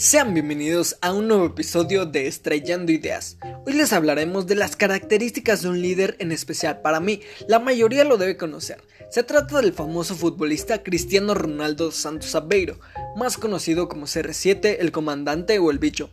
[0.00, 3.36] Sean bienvenidos a un nuevo episodio de Estrellando Ideas.
[3.66, 8.04] Hoy les hablaremos de las características de un líder en especial para mí, la mayoría
[8.04, 8.82] lo debe conocer.
[9.10, 12.80] Se trata del famoso futbolista Cristiano Ronaldo Santos Aveiro,
[13.14, 16.08] más conocido como CR7, el comandante o el bicho.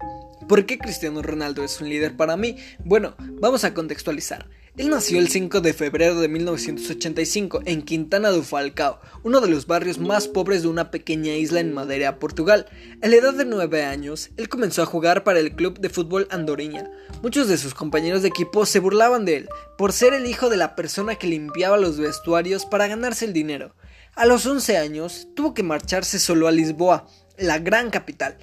[0.50, 2.58] ¿Por qué Cristiano Ronaldo es un líder para mí?
[2.84, 4.50] Bueno, vamos a contextualizar.
[4.78, 9.66] Él nació el 5 de febrero de 1985 en Quintana do Falcao, uno de los
[9.66, 12.68] barrios más pobres de una pequeña isla en Madeira, Portugal.
[13.02, 16.28] A la edad de 9 años, él comenzó a jugar para el club de fútbol
[16.30, 16.92] Andoriña.
[17.24, 19.50] Muchos de sus compañeros de equipo se burlaban de él
[19.80, 23.74] por ser el hijo de la persona que limpiaba los vestuarios para ganarse el dinero.
[24.14, 28.38] A los 11 años, tuvo que marcharse solo a Lisboa, la gran capital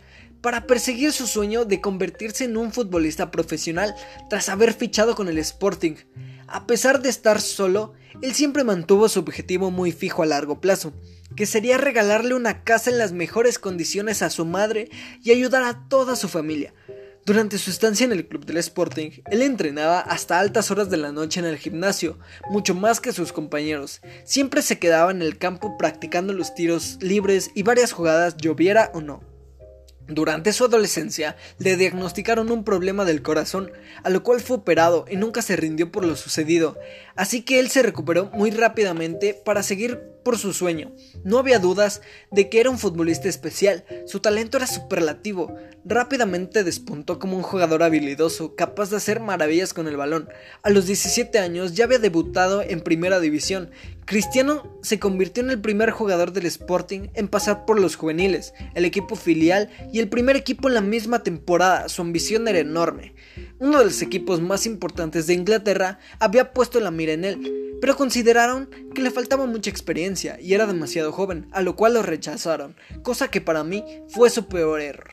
[0.44, 3.94] para perseguir su sueño de convertirse en un futbolista profesional
[4.28, 5.94] tras haber fichado con el Sporting.
[6.46, 10.92] A pesar de estar solo, él siempre mantuvo su objetivo muy fijo a largo plazo,
[11.34, 14.90] que sería regalarle una casa en las mejores condiciones a su madre
[15.22, 16.74] y ayudar a toda su familia.
[17.24, 21.10] Durante su estancia en el club del Sporting, él entrenaba hasta altas horas de la
[21.10, 22.18] noche en el gimnasio,
[22.50, 24.02] mucho más que sus compañeros.
[24.26, 29.00] Siempre se quedaba en el campo practicando los tiros libres y varias jugadas lloviera o
[29.00, 29.33] no.
[30.06, 35.16] Durante su adolescencia le diagnosticaron un problema del corazón, a lo cual fue operado y
[35.16, 36.78] nunca se rindió por lo sucedido,
[37.16, 40.92] así que él se recuperó muy rápidamente para seguir por su sueño.
[41.22, 47.18] No había dudas de que era un futbolista especial, su talento era superlativo, rápidamente despuntó
[47.18, 50.28] como un jugador habilidoso, capaz de hacer maravillas con el balón.
[50.62, 53.70] A los 17 años ya había debutado en primera división.
[54.06, 58.84] Cristiano se convirtió en el primer jugador del Sporting en pasar por los juveniles, el
[58.84, 61.88] equipo filial y el primer equipo en la misma temporada.
[61.88, 63.14] Su ambición era enorme.
[63.58, 67.98] Uno de los equipos más importantes de Inglaterra había puesto la mira en él pero
[67.98, 72.76] consideraron que le faltaba mucha experiencia y era demasiado joven, a lo cual lo rechazaron,
[73.02, 75.10] cosa que para mí fue su peor error.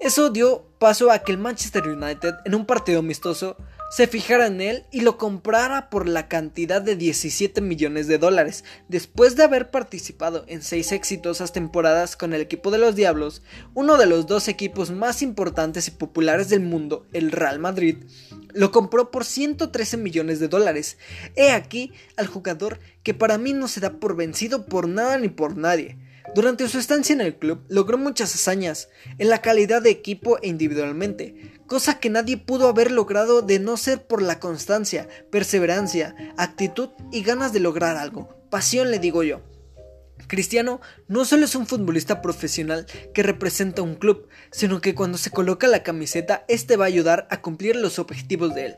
[0.00, 3.56] Eso dio paso a que el Manchester United, en un partido amistoso,
[3.90, 8.62] se fijara en él y lo comprara por la cantidad de 17 millones de dólares.
[8.88, 13.42] Después de haber participado en seis exitosas temporadas con el equipo de los Diablos,
[13.74, 17.96] uno de los dos equipos más importantes y populares del mundo, el Real Madrid,
[18.52, 20.96] lo compró por 113 millones de dólares.
[21.34, 25.28] He aquí al jugador que para mí no se da por vencido por nada ni
[25.28, 25.98] por nadie.
[26.34, 30.48] Durante su estancia en el club logró muchas hazañas en la calidad de equipo e
[30.48, 36.90] individualmente, cosa que nadie pudo haber logrado de no ser por la constancia, perseverancia, actitud
[37.10, 38.28] y ganas de lograr algo.
[38.50, 39.40] Pasión le digo yo.
[40.26, 45.30] Cristiano no solo es un futbolista profesional que representa un club, sino que cuando se
[45.30, 48.76] coloca la camiseta, este va a ayudar a cumplir los objetivos de él.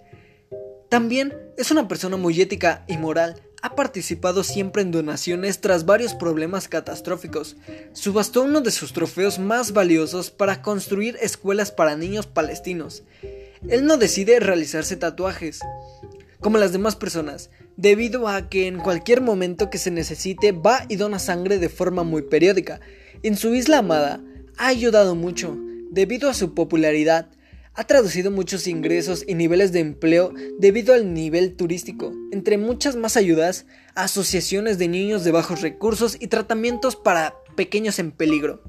[0.90, 6.14] También es una persona muy ética y moral, ha participado siempre en donaciones tras varios
[6.14, 7.56] problemas catastróficos.
[7.92, 13.04] Subastó uno de sus trofeos más valiosos para construir escuelas para niños palestinos.
[13.68, 15.60] Él no decide realizarse tatuajes,
[16.40, 20.96] como las demás personas, debido a que en cualquier momento que se necesite va y
[20.96, 22.80] dona sangre de forma muy periódica.
[23.22, 24.20] En su isla amada
[24.58, 25.56] ha ayudado mucho,
[25.92, 27.28] debido a su popularidad,
[27.74, 33.16] ha traducido muchos ingresos y niveles de empleo debido al nivel turístico, entre muchas más
[33.16, 38.62] ayudas, asociaciones de niños de bajos recursos y tratamientos para pequeños en peligro.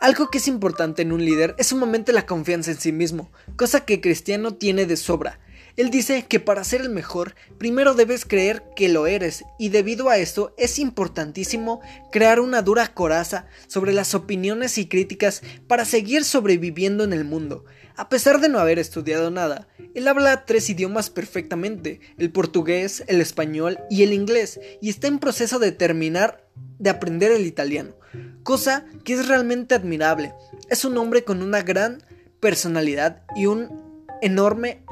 [0.00, 3.84] Algo que es importante en un líder es sumamente la confianza en sí mismo, cosa
[3.84, 5.40] que Cristiano tiene de sobra.
[5.76, 10.08] Él dice que para ser el mejor, primero debes creer que lo eres, y debido
[10.08, 16.24] a esto es importantísimo crear una dura coraza sobre las opiniones y críticas para seguir
[16.24, 17.66] sobreviviendo en el mundo.
[17.96, 23.22] A pesar de no haber estudiado nada, él habla tres idiomas perfectamente, el portugués, el
[23.22, 26.46] español y el inglés, y está en proceso de terminar
[26.78, 27.94] de aprender el italiano,
[28.42, 30.34] cosa que es realmente admirable.
[30.68, 32.02] Es un hombre con una gran
[32.38, 34.84] personalidad y un enorme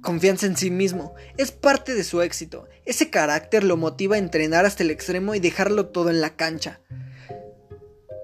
[0.00, 1.14] confianza en sí mismo.
[1.36, 2.66] Es parte de su éxito.
[2.84, 6.80] Ese carácter lo motiva a entrenar hasta el extremo y dejarlo todo en la cancha.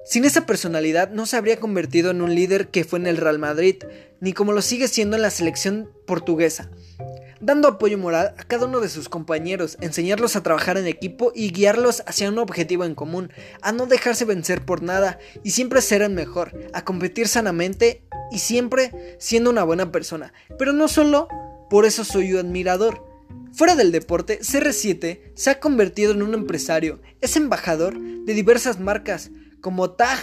[0.09, 3.39] Sin esa personalidad no se habría convertido en un líder que fue en el Real
[3.39, 3.77] Madrid,
[4.21, 6.71] ni como lo sigue siendo en la selección portuguesa,
[7.43, 11.53] dando apoyo moral a cada uno de sus compañeros, enseñarlos a trabajar en equipo y
[11.53, 16.01] guiarlos hacia un objetivo en común, a no dejarse vencer por nada y siempre ser
[16.01, 18.03] el mejor, a competir sanamente
[18.33, 20.33] y siempre siendo una buena persona.
[20.59, 21.29] Pero no solo
[21.69, 23.07] por eso soy un admirador.
[23.53, 29.31] Fuera del deporte, CR7 se ha convertido en un empresario, es embajador de diversas marcas,
[29.61, 30.19] como TAG,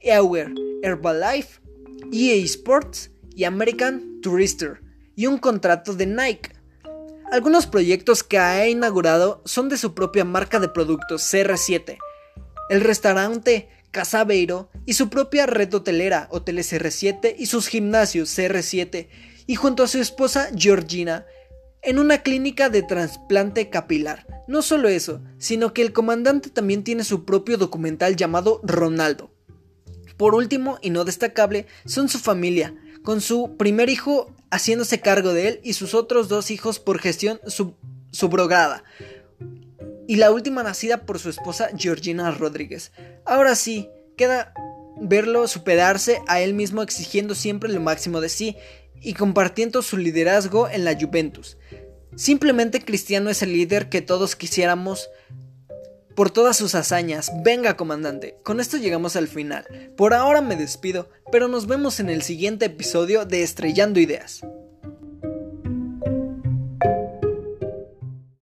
[0.00, 1.60] Ewer, Herbalife,
[2.12, 4.80] EA Sports y American Tourister,
[5.16, 6.52] y un contrato de Nike.
[7.30, 11.98] Algunos proyectos que ha inaugurado son de su propia marca de productos CR7,
[12.70, 19.08] el restaurante Casa Beiro y su propia red hotelera, Hoteles R7 y sus gimnasios CR7,
[19.46, 21.26] y junto a su esposa Georgina,
[21.82, 24.26] en una clínica de trasplante capilar.
[24.50, 29.30] No solo eso, sino que el comandante también tiene su propio documental llamado Ronaldo.
[30.16, 32.74] Por último, y no destacable, son su familia,
[33.04, 37.38] con su primer hijo haciéndose cargo de él y sus otros dos hijos por gestión
[38.10, 38.82] subrogada.
[40.08, 42.90] Y la última nacida por su esposa Georgina Rodríguez.
[43.24, 44.52] Ahora sí, queda
[45.00, 48.56] verlo superarse a él mismo exigiendo siempre lo máximo de sí
[49.00, 51.56] y compartiendo su liderazgo en la Juventus.
[52.16, 55.08] Simplemente Cristiano es el líder que todos quisiéramos
[56.14, 57.32] por todas sus hazañas.
[57.42, 58.36] Venga, comandante.
[58.42, 59.92] Con esto llegamos al final.
[59.96, 64.42] Por ahora me despido, pero nos vemos en el siguiente episodio de Estrellando Ideas.